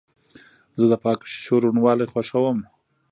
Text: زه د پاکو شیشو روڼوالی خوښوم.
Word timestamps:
زه 0.79 0.85
د 0.91 0.93
پاکو 1.03 1.29
شیشو 1.31 1.55
روڼوالی 1.63 2.05
خوښوم. 2.11 2.57